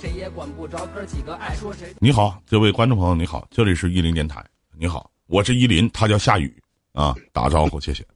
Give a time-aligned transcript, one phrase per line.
[0.00, 1.92] 谁也管不着哥几个爱说谁。
[1.98, 4.44] 你好，这位观众朋友，你好，这里是伊林电台。
[4.76, 6.54] 你好，我是依林，他叫夏雨
[6.92, 8.06] 啊，打个招呼，谢谢。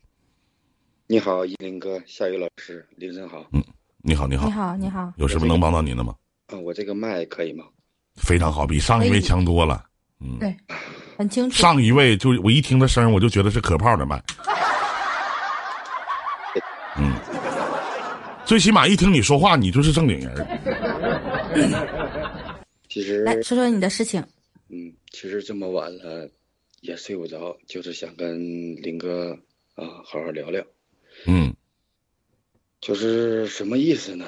[1.09, 3.45] 你好，依林哥，夏雨老师，林晨好。
[3.51, 3.61] 嗯，
[4.01, 6.15] 你好，你好，你好，你好，有什么能帮到您的吗？
[6.53, 7.65] 啊，我这个麦可以吗？
[8.15, 9.85] 非常好，比上一位强多了。
[10.21, 10.57] 嗯，对，
[11.19, 11.57] 很清楚。
[11.57, 14.23] 上一位就我一听他声，我就觉得是可炮的麦。
[16.97, 17.13] 嗯，
[18.45, 20.47] 最起码一听你说话，你就是正经人。
[22.89, 24.23] 其实来说说你的事情。
[24.69, 26.29] 嗯，其实这么晚了
[26.81, 29.39] 也睡不着，就是想跟林哥
[29.75, 30.65] 啊好好聊聊。
[31.27, 31.55] 嗯，
[32.81, 34.27] 就是什么意思呢？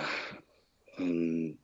[0.98, 1.56] 嗯，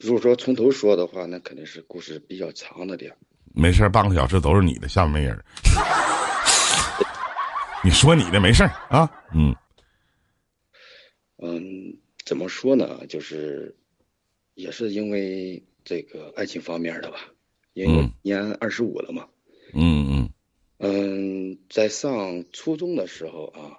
[0.00, 3.14] 如果说从头说的话，那肯定是故事比较长的点。
[3.54, 5.44] 没事半个小时都是你的，下面没人。
[7.82, 9.10] 你说你的没事啊？
[9.34, 9.54] 嗯。
[11.40, 13.06] 嗯，怎么说呢？
[13.08, 13.74] 就是
[14.58, 17.32] 也是因为这个爱情方面的吧，
[17.74, 19.28] 因为我年二十五了嘛。
[19.72, 20.30] 嗯嗯。
[20.78, 23.78] 嗯，在上初中的时候啊，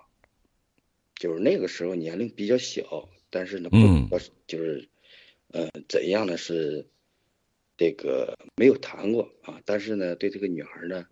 [1.16, 4.17] 就是那个时候年龄比较小，但是呢，不
[4.48, 4.88] 就是，
[5.50, 6.38] 呃，怎样呢？
[6.38, 6.88] 是
[7.76, 11.06] 这个没有谈过啊，但是呢，对这个女孩呢，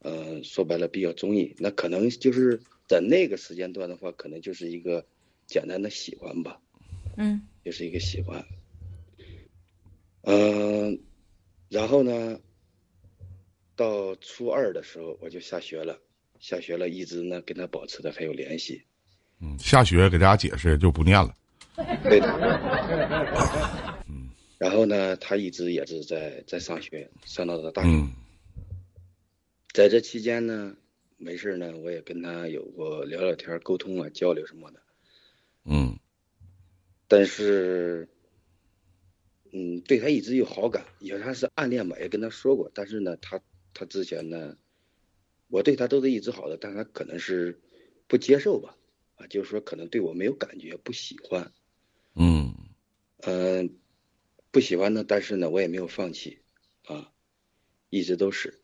[0.00, 1.54] 嗯，说白了比较中意。
[1.58, 5.04] 那可能就是在那个时间段的话，可能就是一个。
[5.46, 6.60] 简单的喜欢吧，
[7.16, 8.44] 嗯，就是一个喜欢，
[10.30, 11.00] 嗯，
[11.70, 12.38] 然后呢，
[13.74, 15.98] 到初二的时候我就下学了，
[16.38, 18.82] 下学了，一直呢跟他保持的还有联系，
[19.40, 21.34] 嗯，下学给大家解释就不念了，
[22.02, 22.28] 对的，
[24.06, 27.88] 嗯，然后呢，他一直也是在在上学，上到了大学，
[29.72, 30.76] 在这期间呢，
[31.16, 34.80] 没事呢，我也跟他有过聊聊天、沟通啊、交流什么的。
[35.64, 35.98] 嗯，
[37.06, 38.06] 但是，
[39.52, 42.70] 嗯，对他一直有好感，也算是暗恋吧，也跟他说过。
[42.74, 43.40] 但是呢，他
[43.72, 44.56] 他之前呢，
[45.48, 47.60] 我对他都是一直好的，但他可能是
[48.06, 48.76] 不接受吧，
[49.16, 51.52] 啊，就是说可能对我没有感觉，不喜欢。
[52.14, 52.54] 嗯，
[53.22, 53.78] 嗯，
[54.50, 56.40] 不喜欢呢，但是呢，我也没有放弃，
[56.84, 57.12] 啊，
[57.90, 58.60] 一直都是。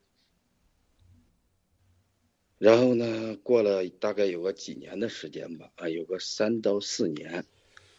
[2.58, 7.44] 然后呢，过了大概有个几年的时间吧，啊，有个三到四年，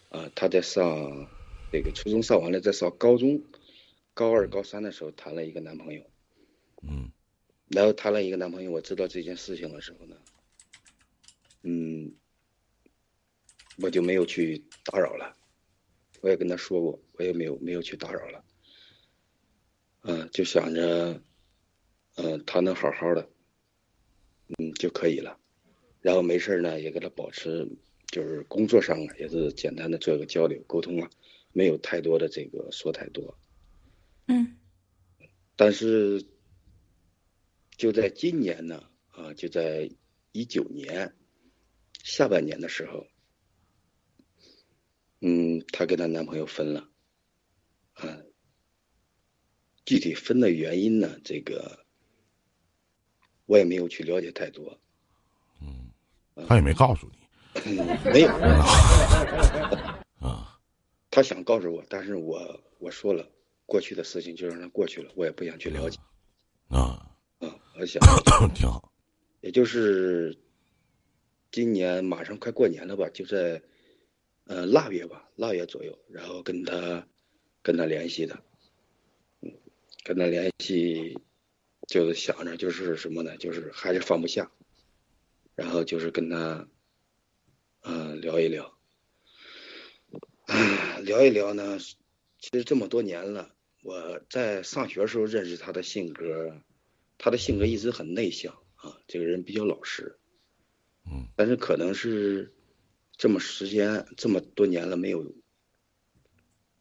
[0.10, 1.30] 啊，他在上
[1.72, 3.44] 这个初中上完了，再上高中，
[4.14, 6.04] 高二、高三的时候谈了一个男朋友，
[6.82, 7.12] 嗯，
[7.68, 10.16] 然后谈了一个男朋友，我知道这件事情的时候呢，
[11.64, 12.14] 嗯，
[13.78, 15.36] 我就没有去打扰了，
[16.22, 18.44] 我也跟他说过，我也没有没有去打扰了，
[20.02, 21.22] 嗯，就想着，
[22.16, 23.30] 嗯，他能好好的。
[24.60, 25.40] 嗯，就可以了，
[26.02, 27.68] 然后没事呢，也跟他保持，
[28.06, 31.10] 就是工作上啊，也是简单的做一个交流沟通啊，
[31.56, 33.38] 没有太多的这个说太多。
[34.28, 34.58] 嗯。
[35.56, 36.28] 但是
[37.78, 39.90] 就在今年呢，啊，就在
[40.34, 41.16] 一九年
[42.04, 43.08] 下半年的时候，
[45.22, 46.90] 嗯，她跟她男朋友分了，
[47.94, 48.20] 啊，
[49.86, 51.86] 具体分的原因呢，这个。
[53.48, 54.80] 我也没有去了解太多，
[55.62, 55.92] 嗯，
[56.48, 57.08] 他也没告诉
[57.64, 57.76] 你，
[58.12, 58.30] 没有
[60.18, 60.55] 啊，
[61.16, 63.32] 他想告诉我，但是我我说了，
[63.66, 65.98] 过去的事情就让它过去了，我也不想去了解，
[66.68, 67.10] 啊
[67.40, 68.04] 啊，我想
[68.54, 68.92] 挺好，
[69.40, 70.38] 也就是
[71.52, 73.62] 今年马上快过年了吧，就在
[74.44, 77.08] 呃腊月吧，腊月左右，然后跟他
[77.62, 78.44] 跟他联系的，
[79.40, 79.54] 嗯，
[80.04, 81.18] 跟他联系。
[81.88, 83.38] 就是想着，就是什么呢？
[83.38, 84.52] 就是还是放不下，
[85.54, 86.68] 然后就是跟他，
[87.84, 88.75] 嗯，聊一聊，
[91.04, 91.80] 聊一聊呢。
[92.40, 96.62] 其实这么多年了，我在上学时候认识他的性格，
[97.18, 100.20] 他的性格一直很内向啊，这个人比较老实，
[101.06, 102.54] 嗯，但是可能是
[103.18, 105.36] 这么时间这么多年了没有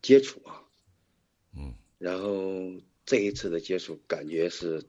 [0.03, 0.65] 接触啊，
[1.57, 4.85] 嗯，然后这一次的接触，感觉是。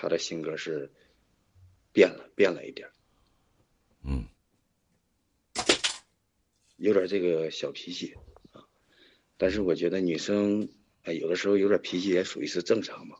[0.00, 0.92] 他的性格是
[1.92, 2.88] 变了，变了一点
[4.04, 4.28] 嗯，
[6.78, 8.14] 有点这个小脾气
[8.52, 8.64] 啊。
[9.36, 10.70] 但是我觉得女生
[11.02, 13.18] 啊，有的时候有点脾气也属于是正常嘛。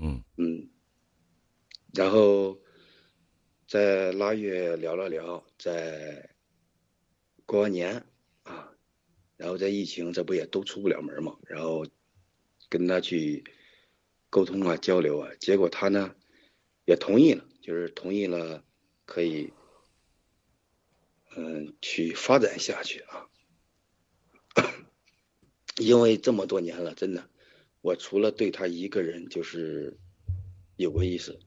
[0.00, 0.70] 嗯嗯，
[1.92, 2.58] 然后
[3.68, 6.30] 在腊月聊了聊，在
[7.44, 8.06] 过完年
[8.44, 8.72] 啊，
[9.36, 11.86] 然后在疫情，这不也都出不了门嘛，然后
[12.70, 13.44] 跟他去。
[14.32, 16.14] 沟通啊，交流啊，结果他呢
[16.84, 18.64] 也同意了，就是同意了，
[19.04, 19.52] 可以
[21.36, 23.26] 嗯去发展下去啊。
[25.78, 27.28] 因为这么多年了，真的，
[27.80, 29.98] 我除了对他一个人就是
[30.76, 31.38] 有过意思，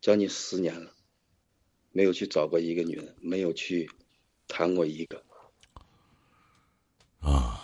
[0.00, 0.92] 将近十年了，
[1.92, 3.90] 没有去找过一个女人，没有去
[4.48, 5.22] 谈过一个。
[7.20, 7.60] 啊，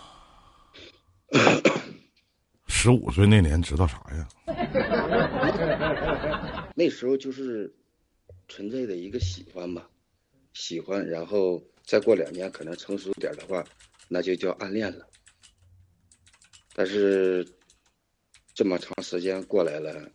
[2.67, 4.27] 十五岁那年知道啥呀？
[6.75, 7.75] 那时候就是
[8.47, 9.87] 存在的一个喜欢吧，
[10.53, 13.65] 喜欢，然后再过两年可能成熟点的话，
[14.07, 15.07] 那就叫暗恋了。
[16.73, 17.47] 但是
[18.53, 20.11] 这么长时间过来了，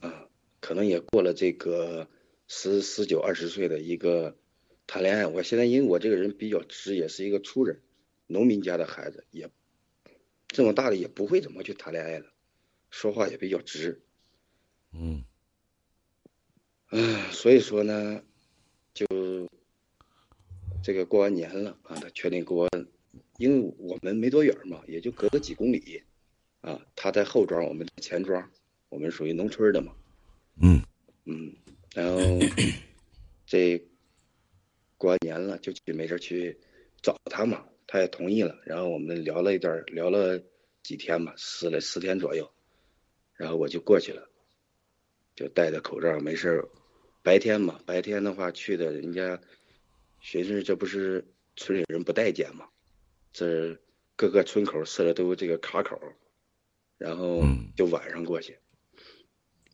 [0.00, 0.28] 啊，
[0.60, 2.08] 可能也过了这个
[2.48, 4.36] 十十九二十岁的一个
[4.86, 5.26] 谈恋爱。
[5.26, 7.82] 我现在因为我这个人比较直，也是一个粗人。
[8.28, 9.48] 农民家的孩子也
[10.48, 12.26] 这么大了，也不会怎么去谈恋爱了，
[12.90, 14.02] 说话也比较直。
[14.92, 15.24] 嗯，
[16.88, 18.24] 唉，所以说呢，
[18.96, 19.06] 就
[20.82, 22.66] 这个过完年了啊，他确定给我，
[23.36, 26.02] 因为我们没多远嘛，也就隔个几公里，
[26.62, 28.50] 啊，他在后庄，我们在前庄，
[28.88, 29.92] 我们属于农村的嘛。
[30.62, 30.80] 嗯
[31.26, 31.54] 嗯，
[31.94, 32.18] 然后
[33.44, 33.78] 这
[34.96, 36.58] 过完年了，就去没事去
[37.02, 37.66] 找他嘛。
[37.86, 40.42] 他也同意了，然后我们聊了一段，聊了
[40.82, 42.50] 几天吧，十来十天左右，
[43.34, 44.26] 然后我就过去了，
[45.34, 46.68] 就戴着口罩，没事儿。
[47.26, 49.40] 白天嘛，白天的话去的人家，
[50.20, 51.26] 寻思这不是
[51.56, 52.68] 村里人不待见嘛，
[53.32, 53.76] 这
[54.14, 56.00] 各个村口设的都有这个卡口，
[56.96, 57.42] 然后
[57.76, 58.56] 就晚上过去，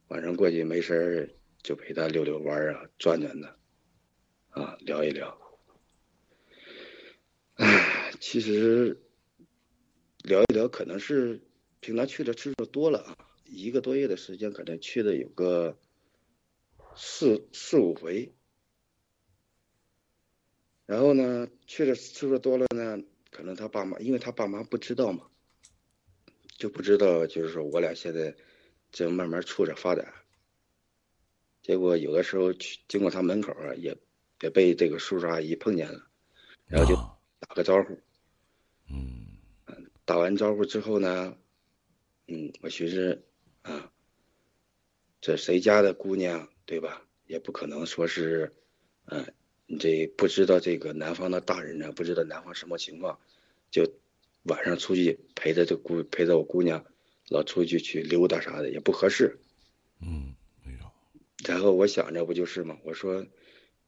[0.09, 1.29] 晚上过去没事儿
[1.63, 3.55] 就陪他溜溜弯儿啊，转转的，
[4.49, 5.39] 啊，聊一聊。
[7.57, 8.99] 唉，其实
[10.25, 11.39] 聊一聊，可能是
[11.81, 13.15] 平常去的次数多了啊，
[13.45, 15.79] 一个多月的时间，可能去的有个
[16.97, 18.35] 四四五回。
[20.87, 25.29] 然后呢，去的次数多了呢，可能他爸妈，因为他爸妈不知道嘛，
[26.59, 28.37] 就不知道，就是说我俩现在
[28.91, 30.13] 正慢慢处着发展。
[31.63, 33.97] 结果有的时候去经过他门口啊，也
[34.41, 36.07] 也被这个叔叔阿姨碰见了，
[36.67, 36.97] 然后就。
[37.45, 37.99] 打个招呼，
[38.89, 41.37] 嗯，打完招呼之后呢，
[42.29, 43.27] 嗯，我寻思，
[43.63, 43.93] 啊，
[45.21, 47.07] 这谁家的姑娘对吧？
[47.27, 48.53] 也不可能说是，
[49.07, 49.33] 嗯，
[49.67, 53.19] 你这不知道这个男方的大人呢，不知道男方什么情况，
[53.71, 53.91] 就
[54.43, 56.85] 晚上出去陪着这姑陪着我姑娘，
[57.29, 59.39] 老出去去溜达啥的也不合适，
[60.01, 60.91] 嗯，没有，
[61.47, 62.77] 然后我想着不就是吗？
[62.85, 63.25] 我说，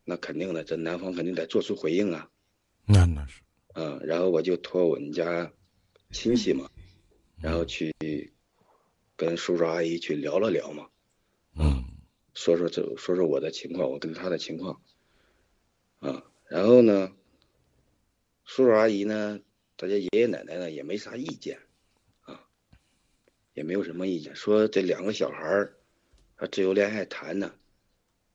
[0.04, 2.30] 那肯定的，这男方肯定得做出回应啊，
[2.86, 3.40] 那那是。
[3.74, 5.52] 嗯，然后我就托我们家
[6.12, 6.70] 亲戚嘛，
[7.42, 7.92] 然后去
[9.16, 10.93] 跟叔叔阿姨去聊了聊嘛，嗯，
[12.34, 14.82] 说说这说说我的情况，我跟他的情况，
[16.00, 17.12] 啊，然后呢，
[18.44, 19.40] 叔叔阿姨呢，
[19.76, 21.60] 大家爷爷奶奶呢也没啥意见，
[22.22, 22.44] 啊，
[23.54, 25.76] 也没有什么意见，说这两个小孩儿，
[26.36, 27.54] 他自由恋爱谈呢，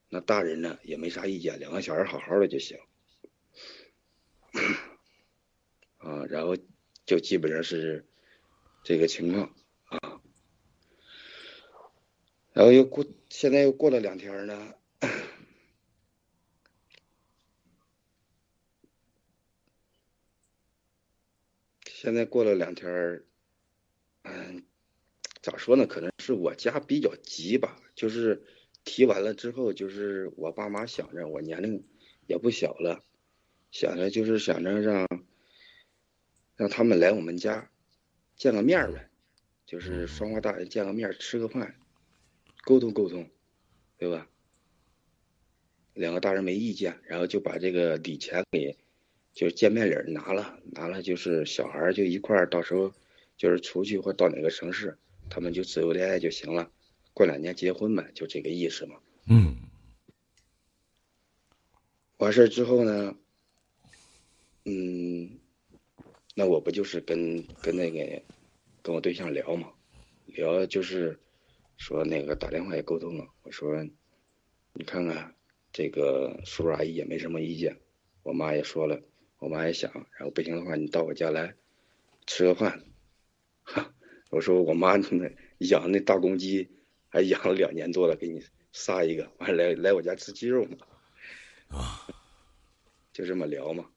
[0.07, 2.79] 那大人呢也没啥意见，两个小孩好好的就行。
[5.99, 6.55] 啊，然后
[7.05, 8.05] 就基本上是
[8.83, 9.53] 这个情况
[9.83, 10.21] 啊，
[12.59, 14.73] 然后又过，现在又过了两天呢，
[21.87, 23.23] 现在过了两天
[24.23, 24.65] 嗯，
[25.41, 25.87] 咋说呢？
[25.87, 28.43] 可能是我家比较急吧，就是
[28.83, 31.87] 提完了之后，就是我爸妈想着我年龄
[32.27, 33.01] 也不小了，
[33.71, 35.07] 想着就是想着让。
[36.57, 37.71] 让他们来我们家
[38.35, 39.09] 见个面呗，
[39.65, 41.79] 就是双方大人见个面吃个饭，
[42.63, 43.29] 沟通沟通，
[43.97, 44.27] 对吧？
[45.93, 48.77] 两个大人没意见，然后就把这个礼钱给，
[49.33, 52.93] 就是见面礼拿了，拿了就是小孩就一块儿，到时候
[53.37, 54.97] 就是出去或到哪个城市，
[55.29, 56.71] 他们就自由恋爱就行了，
[57.13, 58.99] 过两年结婚呗，就这个意思嘛。
[59.27, 59.55] 嗯。
[62.17, 63.15] 完事儿之后呢，
[64.65, 65.39] 嗯。
[66.35, 68.23] 那我不就是跟跟那个
[68.81, 69.73] 跟我对象聊嘛，
[70.27, 71.19] 聊就是
[71.79, 73.25] 说那个打电话也沟通了。
[73.41, 73.83] 我说
[74.73, 75.33] 你看看
[75.73, 77.79] 这个叔叔阿姨也没什么意见，
[78.21, 79.01] 我妈也说了，
[79.39, 81.55] 我妈也想，然后不行的话你到我家来
[82.27, 82.83] 吃个饭。
[83.63, 83.91] 哈，
[84.29, 86.69] 我说我妈那养那大公鸡
[87.07, 90.77] 还养了两年多了，给你杀一个，完来来我家吃鸡肉嘛。
[91.69, 92.05] 啊，
[93.13, 93.89] 就这么聊嘛，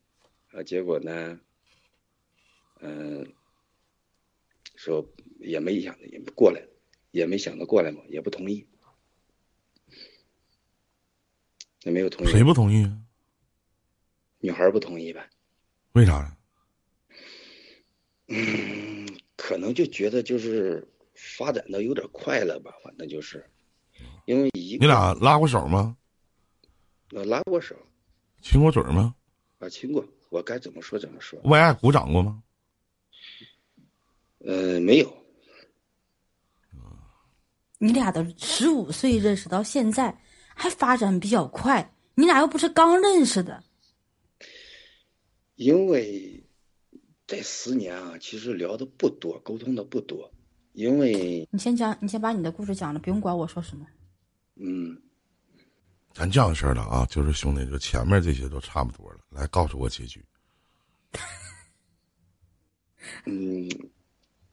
[0.53, 1.41] 啊，结果呢？
[2.85, 3.33] 嗯，
[4.77, 5.07] 说
[5.39, 6.67] 也没想也过来，
[7.13, 8.67] 也没想到过来嘛，也不同意，
[11.85, 12.31] 也没有同意。
[12.31, 12.99] 谁不同意啊？
[14.41, 15.31] 女孩不同意呗。
[15.93, 16.37] 为啥呀？
[18.27, 23.49] 嗯，可能就觉得就是发展的有点快了吧，反正就是，
[24.25, 25.97] 因为一你俩拉过手吗？
[27.11, 27.77] 我拉过手，
[28.41, 29.15] 亲过嘴吗？
[29.59, 30.05] 啊，亲过。
[30.31, 31.39] 我该怎么说怎么说。
[31.45, 32.43] 为爱鼓掌过吗？
[34.39, 35.22] 呃，没有。
[37.83, 40.17] 你俩都十五岁认识到现在，
[40.55, 41.93] 还发展比较快。
[42.15, 43.61] 你俩又不是刚认识的。
[45.57, 46.47] 因为
[47.27, 50.33] 这十年啊，其实聊的不多，沟通的不多。
[50.75, 53.85] 因为你先讲，你先把你的故事讲了，不用管我说什么。
[54.55, 54.97] 嗯，
[56.15, 60.25] 咱这样式儿的啊，就是兄弟，就前面这些都差不多了，来告诉我结局。
[63.27, 63.69] 嗯。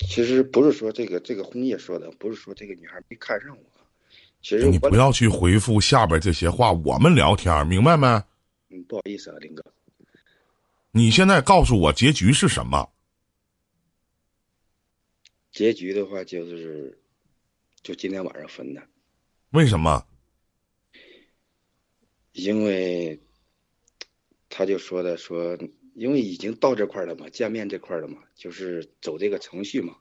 [0.08, 3.64] 其实不是说这个这个红叶说的，不是说这个女孩没看上我。
[4.42, 8.08] 其实你不要去回复下边这些话，我们聊天明白没？
[8.70, 9.64] 嗯，不好意思啊，林哥。
[10.92, 12.90] 你现在告诉我结局是什么？
[15.52, 16.98] 结局的话就是，
[17.84, 18.82] 就今天晚上分的。
[19.52, 20.06] 为什么？
[22.32, 23.20] 因为
[24.50, 25.58] 他就说的说。
[26.00, 29.98] 因为已经到这块了嘛，见面这块了嘛，就是走这个程序嘛，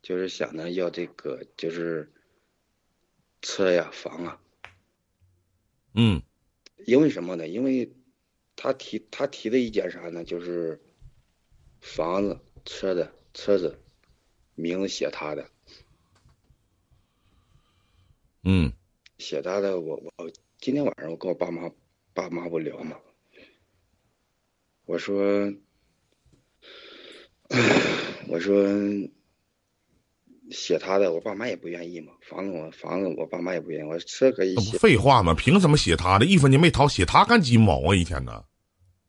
[0.00, 2.10] 就是想着要这个就是
[3.42, 4.40] 车呀房啊，
[5.92, 6.22] 嗯，
[6.86, 7.46] 因为什么呢？
[7.46, 7.92] 因为
[8.56, 10.24] 他提他提的意见啥呢？
[10.24, 10.80] 就是
[11.82, 13.78] 房子、车子车子
[14.54, 15.50] 名字写他的，
[18.44, 18.72] 嗯，
[19.18, 19.78] 写他的。
[19.78, 21.70] 我我今天晚上我跟我爸妈
[22.14, 22.98] 爸妈不聊嘛。
[24.88, 25.52] 我说，
[28.26, 28.66] 我说，
[30.50, 32.14] 写他的，我爸妈也不愿意嘛。
[32.22, 34.78] 房子我房子我爸妈也不愿意，我车可以写。
[34.78, 36.24] 废话嘛，凭什么写他的？
[36.24, 37.94] 一分钱没掏，写他干鸡毛啊！
[37.94, 38.42] 一天呢？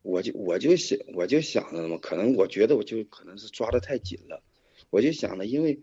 [0.02, 4.42] 我就我就想我就想着嘛，可能我觉得我就可能是抓的太紧了。
[4.90, 5.80] 我就想着，因为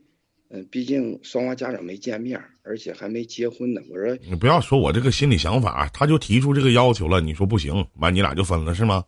[0.50, 3.82] 嗯，毕竟双方家长没见面，而且还没结婚呢。
[3.90, 9.04] 我说你不要说我这个心理想法，他就提出这个要求了，你说不行，完你俩就分了是吗？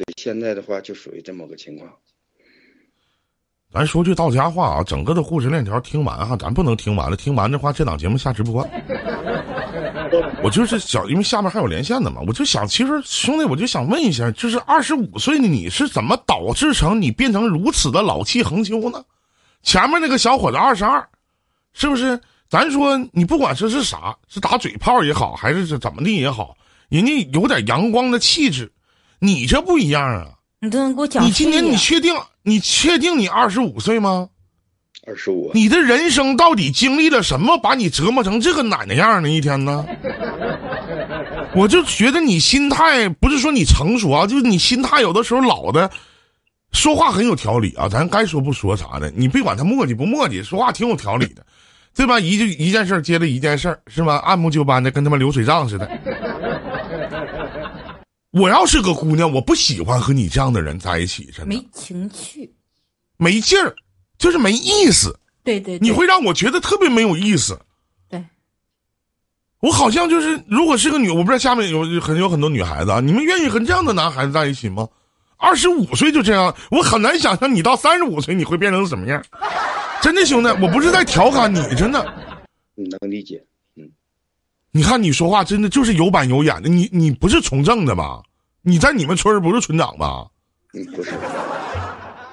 [0.00, 1.90] 对，现在的话就属于这么个情况。
[3.70, 8.66] 咱说句到家话啊，整个的故事链条听完哈，咱不能听完了，听完的话这档节目下直播。
[10.42, 19.04] 我就是想，因为下面还有连线的嘛，我就想，其实兄弟，我就想问一下，就是二十五岁的你是怎么导致成你变成如此的老气横秋呢？
[19.62, 21.06] 前面那个小伙子二十二，
[21.74, 22.18] 是不是？
[22.48, 26.56] 咱说你不管这是啥，是打嘴炮也好，还是是怎么的也好，
[26.88, 28.72] 人家有点阳光的气质。
[29.20, 30.26] 你这不一样啊！
[30.60, 31.24] 你都能给我讲？
[31.24, 32.14] 你今年你确定？
[32.42, 34.28] 你确定你二十五岁吗？
[35.06, 35.50] 二十五。
[35.54, 39.28] 你的人生到底经历了什么，把你折磨成这个奶奶样呢？
[39.28, 39.86] 一天呢？
[41.54, 45.90] 我就觉得你心态不是说你成熟啊，就是你心态有的时候老的，
[46.72, 47.88] 说话很有条理啊。
[47.88, 51.44] 咱该说不说啥的，你别管他磨叽不磨叽，说话挺有条理的，
[51.94, 52.20] 对吧？
[52.20, 54.16] 一就一件事接着一件事是吧？
[54.24, 55.90] 按部就班的，跟他妈流水账似的。
[58.32, 62.54] 我要是个姑娘，我不喜欢和你这样的人在一起，真的没情趣，
[63.16, 63.74] 没劲儿，
[64.18, 65.18] 就是没意思。
[65.42, 67.58] 对对，你会让我觉得特别没有意思。
[68.08, 68.24] 对，
[69.60, 74.88] 我好像就是，如果是个女，我不知道下面有很有很多女孩子啊，你们愿意和这样的男孩子在一起吗？
[75.36, 79.24] 二十五岁就这样，我很难想象你到三十五岁你会变成什么样。
[80.02, 82.04] 真的兄弟，我不是在调侃你，真的。
[82.76, 83.44] 能理解。
[84.72, 88.20] 你看你说话真的就是有板有眼的，你你不是从政的吧？
[88.62, 90.26] 你在你们村儿不是村长吧？
[90.74, 91.12] 嗯，不是。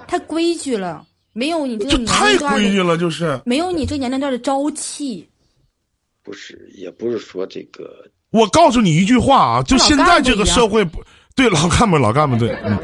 [0.07, 5.27] 太规矩了，没有你这个太规矩了，就是没有你这年龄段的朝气。
[6.23, 7.89] 不是，也不是说这个。
[8.31, 11.03] 我告诉你一句话啊，就现在这个社会不。
[11.35, 12.79] 对老干部，老干部对，嗯，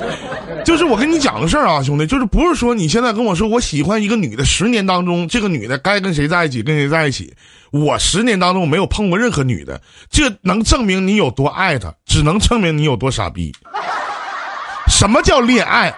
[0.64, 7.34] 就是我跟你讲个事儿啊，兄弟，就是不是说你现在跟我说我喜欢一个女的，十年当中这个女的该跟谁在一起跟谁在一起，
[7.74, 13.52] 我十年当中没有碰过任何女的，这能证明你有多爱她，只能证明你有多傻逼。
[14.88, 15.92] 什么叫恋爱？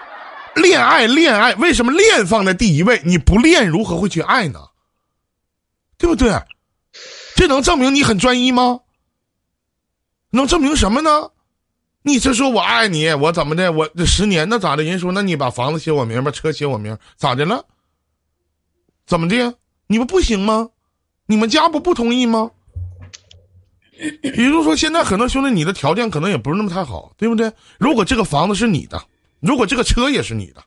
[0.54, 3.02] 恋爱，恋爱，为什么恋放在第一位？
[3.04, 4.58] 你不恋如何会去爱呢？
[5.98, 6.32] 对不对？
[7.34, 8.80] 这能证明你很专一吗？
[10.30, 11.30] 能证明什么呢？
[12.00, 13.70] 你这说我爱你，我怎么的？
[13.70, 14.82] 我这十年那咋的？
[14.82, 17.66] 人说那你把房子写我名，把车写我名，咋的了？
[19.06, 19.54] 怎么的？
[19.88, 20.70] 你们不行吗？
[21.26, 22.50] 你们家不不同意吗？
[24.22, 27.50] 比如说现在很多兄弟，你的条件可能也不是那么太好，对不对？
[27.78, 29.02] 如果这个房子是你的，
[29.40, 30.62] 如果这个车也是你的，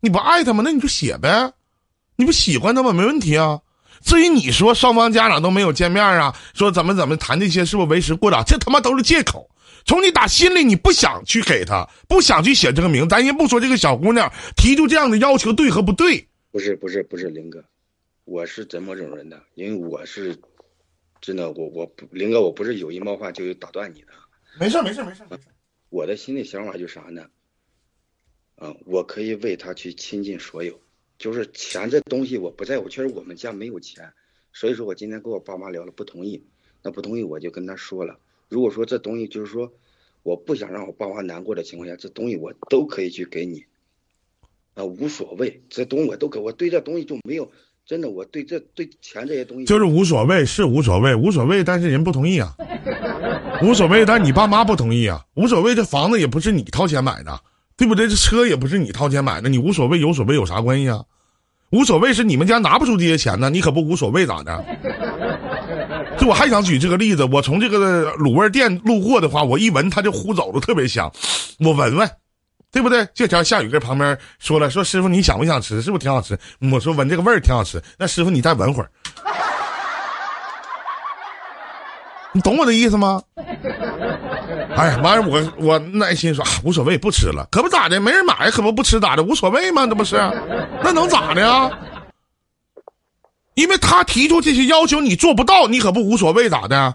[0.00, 0.62] 你不爱他吗？
[0.64, 1.52] 那你就写呗，
[2.16, 2.92] 你不喜欢他吗？
[2.92, 3.60] 没问题啊。
[4.02, 8.42] 至于你说双方家长都没有见面啊，说怎么怎么谈这些是不是为时过早？
[8.42, 9.48] 这他妈都是借口。
[9.84, 13.08] 从你打心里你不想去给他，不想去写这个名。
[13.08, 17.64] 咱先不说这个小姑娘提出这样的要求对和不对，不是不是不是林哥，
[18.28, 19.42] 我是怎么种人的？
[19.54, 20.36] 因为我是
[21.18, 24.08] 真的，我我不林哥，我不是有意冒犯就打断你的。
[24.60, 25.44] 没事没事没事没事。
[25.88, 27.30] 我的心里想法就是啥呢？
[28.56, 30.78] 嗯，我可以为他去倾尽所有，
[31.16, 34.12] 就是钱这东西我不在乎，确实我们家没有钱，
[34.52, 36.44] 所以说我今天跟我爸妈聊了，不同意，
[36.82, 38.20] 那不同意我就跟他说了，
[38.50, 39.72] 如果说这东西就是说
[40.22, 43.64] 我不想让我爸妈难过的情况下，这东西我都可以去给你，
[44.74, 47.50] 啊，无所谓，这东西我都给，我对这东西就没有。
[47.88, 52.54] 真的，我对这对钱这些东西就是无所谓，是无所谓，无所谓，但是人不同意啊，
[53.64, 57.40] 无所谓，但是你爸妈不同意啊，无所谓，这房子也不是你掏钱买的，
[57.78, 58.06] 对不对？
[58.06, 61.02] 这车也不是你掏钱买的，你无所谓有所谓有啥关系啊？
[61.70, 64.62] 无所谓是你们家拿不出这些钱呢，你可不无所谓咋的？
[66.18, 71.10] 这我还想举这个例子，我从这个卤味店路过的话，我一闻它就呼走的特别香，
[71.60, 72.06] 我闻闻。
[72.70, 73.06] 对不对？
[73.14, 75.80] 这条夏雨搁旁边说了，说师傅你想不想吃？
[75.80, 76.38] 是不是挺好吃？
[76.72, 77.82] 我说闻这个味儿挺好吃。
[77.98, 78.90] 那师傅你再闻会儿，
[82.32, 83.22] 你懂我的意思吗？
[84.76, 89.86] 哎呀，完了我我耐心说，无所谓，不吃了，可不咋的，没人买，可不不吃咋的，无所谓吗？
[89.86, 90.16] 这不是？
[90.82, 91.70] 那能咋的呀？
[93.54, 96.94] 因为他提出这些要求，你做不到，你可不无所谓咋的？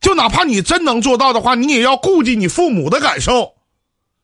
[0.00, 3.51] 就哪怕你真能做到的话，你也要顾及你父母的感受。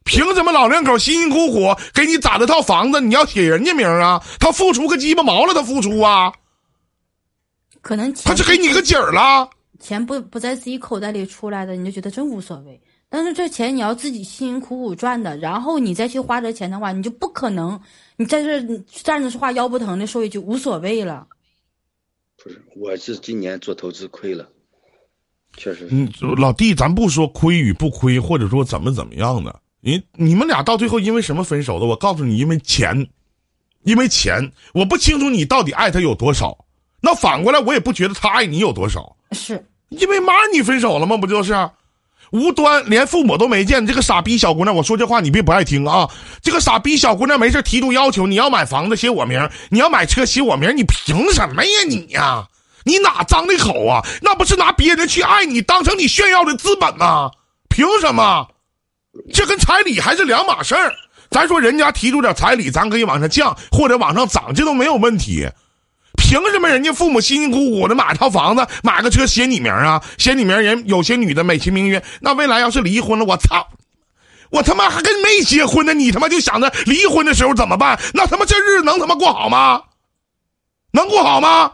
[0.09, 4.25] 凭什么老两口辛辛苦苦给你攒了套房子，你要写人家名啊？
[4.41, 6.33] 他付出个鸡巴毛了，他付出啊？
[7.83, 9.51] 可能他就给你个底儿了。
[9.79, 12.81] 钱不不在自己口袋里出来的，你就觉得真无所谓。
[13.11, 17.79] 但是这钱你要自己辛辛苦苦赚的，然后你再去花这钱的话，你就不可能，
[18.17, 21.27] 你在这站着说话腰不疼的说一句无所谓了。
[22.43, 24.49] 不是，我是今年做投资亏了，
[25.57, 25.87] 确实。
[25.91, 29.61] 嗯，老弟，咱不说亏与不亏，或者说怎么怎么样的。
[29.81, 31.87] 你你们俩到最后因为什么分手的？
[31.87, 33.09] 我告诉你，因为钱，
[33.85, 34.53] 因为钱。
[34.75, 36.57] 我不清楚你到底爱他有多少。
[37.01, 39.17] 那反过来，我也不觉得他爱你有多少。
[39.33, 41.17] 是因为妈你分手了吗？
[41.17, 41.55] 不就是
[42.31, 46.11] 无端连父母都没见，这个傻逼小姑娘，我说这话你别不爱听啊！
[46.43, 52.47] 这个傻逼小姑娘没事提出要求，你要买房子写我名，你要买车写我名，你凭什么呀你呀？
[52.85, 54.05] 你哪张的口啊？
[54.21, 57.31] 那不是拿别人去爱你当成你炫耀的资本吗？
[57.71, 58.47] 凭什么？
[59.33, 60.93] 这跟彩礼还是两码事儿。
[61.31, 65.47] 咱说人家提出点彩礼，咱可以往上降或者往上涨，这都没有问题。
[66.17, 70.03] 凭什么人家父母辛辛苦苦的买套房子、买个车写你名啊？
[70.19, 73.69] 写你名人有些女的美其名曰，那未来要是离婚了，我操，
[74.51, 78.01] 我他妈还跟没结婚呢，你他妈就想着离婚的时候怎么办？
[78.15, 79.83] 那他妈这日子能他妈过好吗？
[80.93, 81.73] 能过好吗？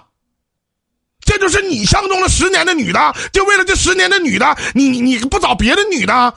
[1.24, 6.35] 这就是你相中了十年的女的，就为了这十年的女的，你你你不找别的女的？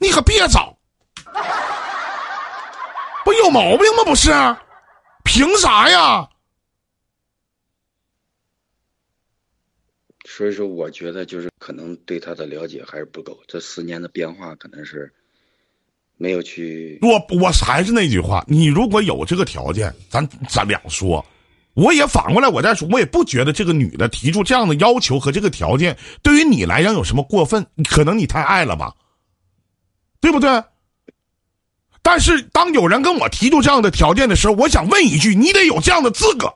[0.00, 0.76] 你可别找，
[3.22, 4.02] 不有毛病吗？
[4.04, 4.30] 不是，
[5.24, 6.26] 凭啥呀？
[10.24, 15.12] 所以说，我觉得就是可能对他的了解还是不够，这十年的变化可能是
[16.16, 16.98] 没有去。
[17.02, 21.22] 我我还是那句话，你如果有这个条件，咱咱两说。
[21.74, 27.66] 我也反过来，我再说，我也不觉得这个女的提出这样的要求和这个条件，对于你来讲有什么过分？
[27.88, 28.94] 可能你太爱了吧。
[30.20, 30.62] 对不对？
[32.02, 36.52] 但是当有人跟我提出这样的条件的时候，我想问一句：你得有这样的资格，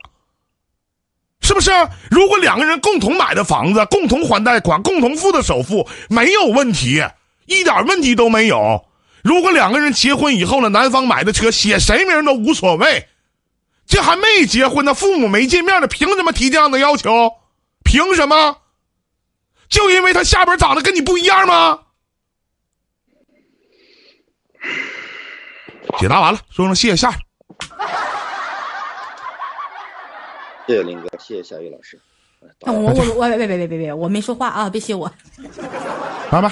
[1.41, 1.71] 是不是？
[2.09, 7.03] 如果两个人共同买的房子，共同还贷款，共同付的首付，没有问题，
[7.45, 8.85] 一点问题都没有。
[9.23, 13.07] 如果两个人结婚以后呢，男方买的车写谁名都无所谓，
[13.85, 17.31] 这还没结婚呢，父母没见面呢，凭什么提这样的要求？
[17.83, 18.57] 凭什么？
[19.69, 21.81] 就因为他下边长得跟你不一样吗？
[25.97, 27.15] 解答完了，说声谢谢夏雨。
[30.67, 31.99] 谢谢林哥，谢谢夏雨老师。
[32.61, 35.11] 我我我别别别别别别，我没说话啊，别谢我。
[36.31, 36.51] 来吧。